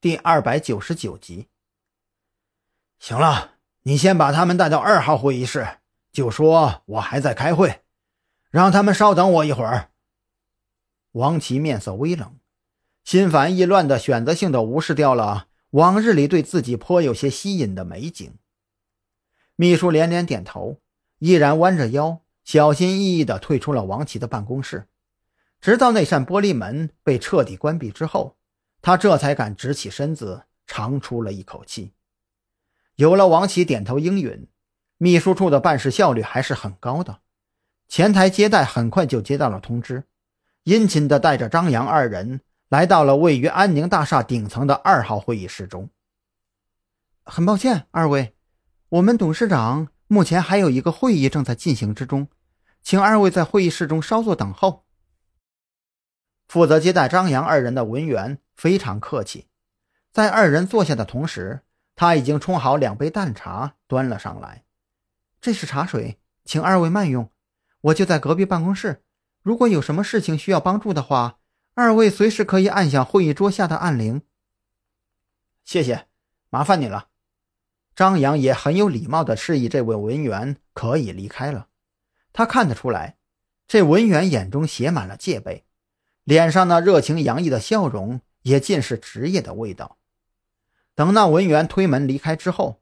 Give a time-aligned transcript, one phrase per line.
[0.00, 1.48] 第二百九十九集。
[2.98, 5.80] 行了，你先把他们带到二号会议室，
[6.10, 7.82] 就说我还在开会，
[8.50, 9.90] 让他们稍等我一会儿。
[11.12, 12.38] 王琦面色微冷，
[13.04, 18.32] 心烦意乱的选择性的无视掉了往日里对自己颇有些吸引的美景。
[19.54, 20.80] 秘书连连点头，
[21.18, 24.88] 依然弯着腰，小心翼翼地退出了王琦的办公室。
[25.60, 28.38] 直到那扇玻璃门被彻底关闭之后，
[28.82, 31.92] 他这才敢直起身子，长出了一口气。
[32.96, 34.48] 有了王琦点头应允，
[34.98, 37.20] 秘书处的办事效率还是很高的。
[37.88, 40.04] 前台接待很快就接到了通知，
[40.64, 45.90] 殷勤地带着张扬二人来到了位于安宁大厦顶层的二号会议室中。
[47.24, 48.34] 很抱歉，二位，
[48.88, 52.28] 我们董事长目前还有一个会议正在进行之中，
[52.82, 54.84] 请二位在会议室中稍作等候。
[56.50, 59.46] 负责接待张扬二人的文员非常客气，
[60.10, 61.60] 在二人坐下的同时。
[61.94, 64.64] 他已经冲好两杯淡茶，端了上来。
[65.40, 67.30] 这是茶水，请二位慢用。
[67.82, 69.04] 我就在隔壁办公室，
[69.42, 71.38] 如果有什么事情需要帮助的话，
[71.74, 74.22] 二位随时可以按响会议桌下的按铃。
[75.62, 76.08] 谢谢，
[76.48, 77.10] 麻烦你了。
[77.94, 81.68] 张扬也很有礼貌地示意这位文员可以离开了。
[82.32, 83.18] 他看得出来，
[83.68, 85.64] 这文员眼中写满了戒备，
[86.30, 89.98] 脸上那热情洋溢的笑容也尽是职业的味道。
[90.94, 92.80] 等那文员推门离开之后，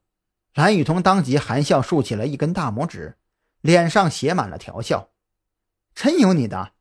[0.53, 3.17] 蓝雨桐当即含笑竖起了一根大拇指，
[3.63, 5.09] 脸上写满了调笑。
[5.95, 6.73] 真有你的！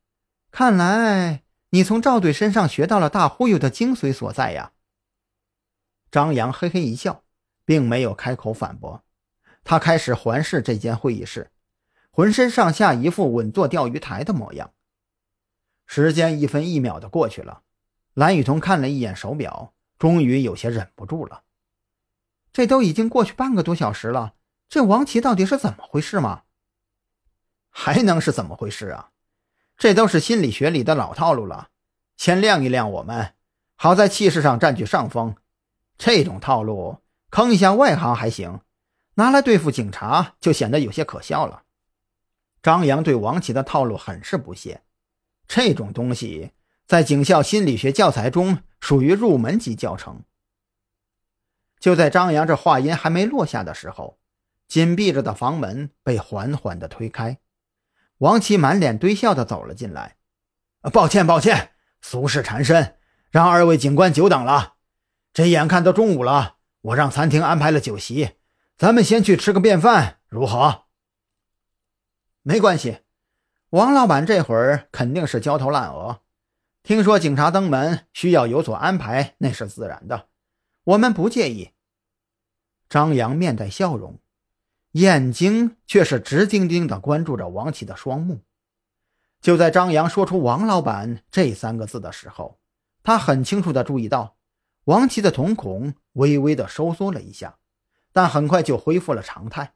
[0.52, 4.74] 看来你从赵队身上学到了大忽悠的精髓所在呀。
[6.12, 7.24] 张扬嘿嘿一笑，
[7.64, 9.06] 并没有开口反驳。
[9.64, 11.50] 他开始环视这间会议室，
[12.12, 14.74] 浑身上下一副稳坐钓鱼台的模样。
[15.88, 17.64] 时间一分一秒的过去了，
[18.14, 19.74] 蓝雨桐看了一眼手表。
[19.98, 21.42] 终于有些忍不住了，
[22.54, 24.36] 这都已经过去半个多小时了，
[24.70, 26.44] 这王琦到底是怎么回事吗？
[27.72, 29.10] 还能是怎么回事啊？
[29.76, 31.70] 这都是心理学里的老套路了，
[32.16, 33.34] 先晾一晾我们，
[33.76, 35.36] 好在气势上占据上风。
[35.98, 37.00] 这种套路
[37.32, 38.62] 坑一下外行还行，
[39.16, 41.64] 拿来对付警察就显得有些可笑了。
[42.62, 44.84] 张扬对王琦的套路很是不屑，
[45.48, 46.52] 这种东西。
[46.86, 50.24] 在警校心理学教材中属于入门级教程。
[51.80, 54.20] 就在张扬这话音还没落下的时候，
[54.68, 57.40] 紧闭着的房门被缓缓的推开，
[58.20, 60.16] 王琦满脸堆笑的走了进来。
[60.94, 61.72] 抱歉，抱歉，
[62.02, 62.96] 俗事缠身，
[63.30, 64.76] 让二位警官久等了。
[65.34, 68.32] 这眼看都中午了，我让餐厅安排了酒席，
[68.78, 70.86] 咱们先去吃个便饭，如何？
[72.44, 73.00] 没关系，
[73.72, 76.22] 王老板这会儿肯定是焦头烂额。
[76.84, 80.30] 听说警察登门需要有所安排，那是自然的，
[80.86, 81.72] 我们不介意。
[82.88, 84.20] 张扬面带笑容，
[84.94, 88.40] 眼睛却是直盯盯地关注着王琦的双目。
[89.42, 92.60] 就在张扬说出“王老板”这三个字的时候，
[93.04, 94.38] 他很清楚地注意到，
[94.86, 97.58] 王琦的瞳孔微微地收缩了一下，
[98.14, 99.74] 但很快就恢复了常态。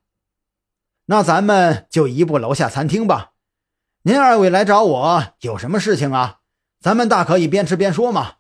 [1.08, 3.31] 那咱们就移步楼下餐厅吧。
[4.04, 6.40] 您二位来找我有什么事情啊？
[6.80, 8.38] 咱们大可以边吃边说嘛。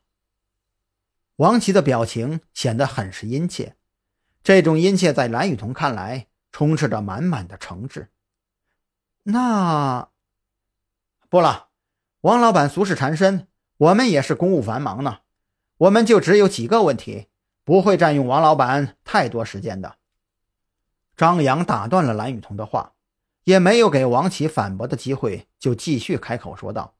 [1.35, 3.75] 王琦的表情显得很是殷切，
[4.41, 8.07] 这种殷切在蓝雨桐看来充斥着满满的诚挚。
[9.21, 10.09] 那
[11.29, 11.69] 不了，
[12.21, 13.47] 王老板俗事缠身，
[13.77, 15.19] 我们也是公务繁忙呢，
[15.77, 17.27] 我们就只有几个问题，
[17.63, 19.97] 不会占用王老板太多时间的。
[21.15, 22.93] 张扬打断了蓝雨桐的话，
[23.43, 26.95] 也没有给王琦反驳的机会，就继续开口说道。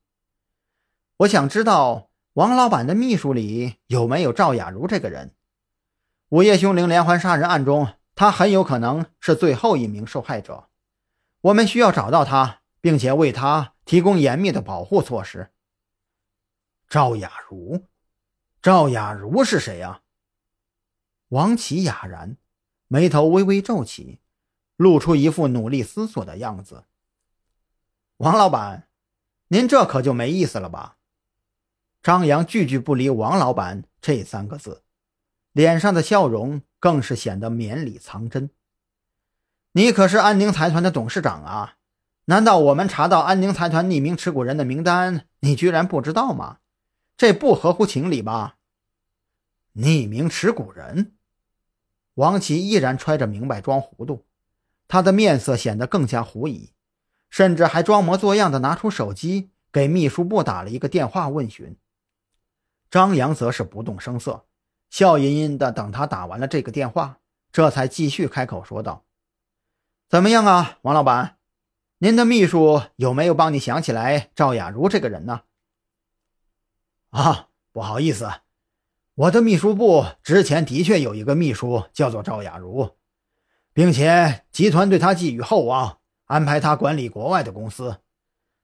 [1.18, 5.36] 我想知道王老板的秘书里有没有赵雅茹这个人？
[6.30, 10.70] 午夜凶铃连环杀人案中，他很有可能是最后一名受害者。
[11.42, 15.52] 我们需要找到他，并且为他提供严密的保护措施。
[16.88, 17.86] 赵雅茹，
[18.62, 20.02] 赵雅茹是谁呀？
[21.30, 22.38] 王琦哑然，
[22.88, 24.20] 眉头微微皱起，
[24.82, 26.86] 露出一副努力思索的样子。
[28.18, 28.88] 王老板，
[29.50, 30.98] 您这可就没意思了吧？
[32.02, 34.82] 张扬句句不离“王老板”这三个字，
[35.52, 38.50] 脸上的笑容更是显得绵里藏针。
[39.74, 41.76] 你可是安宁财团的董事长啊？
[42.26, 46.58] 难道我们查到安宁财团匿名持股人的名单，你居然不知道吗？
[47.16, 48.58] 这不合乎情理吧？
[49.76, 51.16] 匿名持股人，
[52.16, 54.26] 王琦依然揣着明白装糊涂，
[54.92, 56.74] 他的面色显得更加狐疑，
[57.30, 61.78] 甚至还装模作样的拿出手机给秘书部打了一个电话问询。
[62.90, 64.44] 张扬则是不动声色，
[64.90, 67.20] 笑吟吟的等他打完了这个电话，
[67.54, 69.06] 这才继续开口说道
[70.12, 71.38] ：“怎么样啊，王老板？
[72.00, 75.44] 您的秘书有没有帮你想起来赵雅茹这个人呢？”
[77.12, 78.30] 啊，不好意思，
[79.16, 82.98] 我的秘书部之前的确有一个秘书叫做赵雅茹，
[83.82, 87.98] 并且集团对他寄予厚望，安排他管理国外的公司，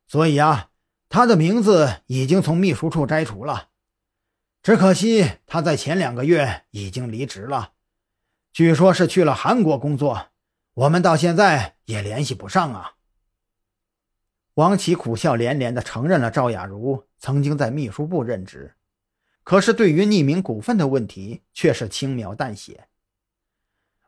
[0.08, 0.70] 所以啊，
[1.10, 3.70] 他的名字已经从秘书处摘除了。
[4.62, 7.72] 只可惜他在前两个月已经离职了，
[8.54, 10.28] 据说是去了韩国工作，
[10.76, 12.92] 我们到现在也联系不上啊。
[14.54, 18.76] 王琦苦笑连连地承认了赵雅茹曾经在秘书部任职，
[19.44, 22.88] 可是对于匿名股份的问题却是轻描淡写。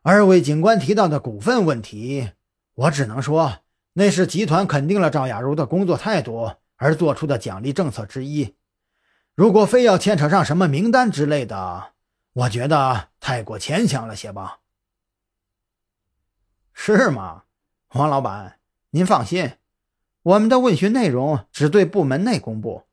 [0.02, 2.30] 二位警官提到的股份问题，
[2.74, 3.58] 我只能说
[3.92, 8.56] 那是集团肯定了赵雅茹的工作态度而做出的奖励政策之一。
[9.34, 11.92] 如果非要牵扯上什么名单之类的，
[12.32, 14.60] 我觉得太过牵强了些吧？
[16.72, 17.42] 是吗，
[17.90, 18.58] 王老板？
[18.92, 19.52] 您放心。
[20.22, 22.84] 我们的问询内容只对部门内公布，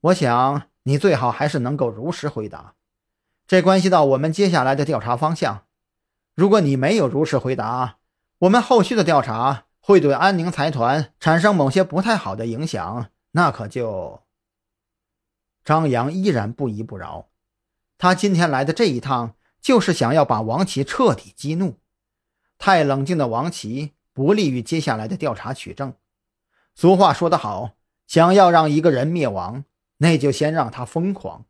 [0.00, 2.74] 我想你最好还是能够如实回答，
[3.46, 5.65] 这关系到我们接下来的调查方向。
[6.36, 7.96] 如果你没有如实回答，
[8.40, 14.20] 我们后续的调查会对安宁财团产生某些不太好的影响，那可就……
[15.64, 17.28] 张扬依然不依不饶，
[17.96, 21.78] 他今天来的这一趟就是想要把王琦彻底激怒。
[22.58, 25.94] 太冷静的王琦不利于接下来的调查取证。
[26.74, 27.70] 俗话说得好，
[28.06, 29.64] 想要让一个人灭亡，
[29.96, 31.46] 那就先让他疯狂。